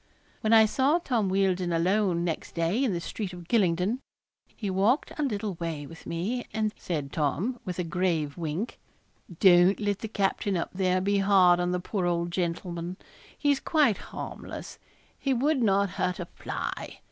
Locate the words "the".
2.91-2.99, 9.99-10.07, 11.71-11.79